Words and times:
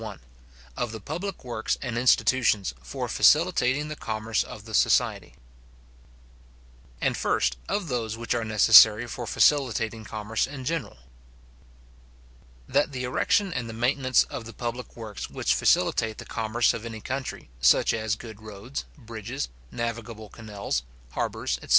—Of 0.75 0.91
the 0.93 0.99
public 0.99 1.43
Works 1.45 1.77
and 1.79 1.95
Institutions 1.95 2.73
for 2.81 3.07
facilitating 3.07 3.87
the 3.87 3.95
Commerce 3.95 4.43
of 4.43 4.65
the 4.65 4.73
Society. 4.73 5.35
And, 6.99 7.15
first, 7.15 7.55
of 7.69 7.87
those 7.87 8.17
which 8.17 8.33
are 8.33 8.43
necessary 8.43 9.05
for 9.05 9.27
facilitating 9.27 10.03
Commerce 10.03 10.47
in 10.47 10.65
general. 10.65 10.97
That 12.67 12.93
the 12.93 13.03
erection 13.03 13.53
and 13.53 13.71
maintenance 13.79 14.23
of 14.23 14.45
the 14.45 14.53
public 14.53 14.95
works 14.97 15.29
which 15.29 15.53
facilitate 15.53 16.17
the 16.17 16.25
commerce 16.25 16.73
of 16.73 16.83
any 16.83 16.99
country, 16.99 17.51
such 17.59 17.93
as 17.93 18.15
good 18.15 18.41
roads, 18.41 18.85
bridges, 18.97 19.49
navigable 19.71 20.29
canals, 20.29 20.81
harbours, 21.11 21.57
etc. 21.57 21.69